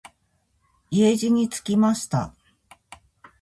[1.11, 2.33] 家路につきました。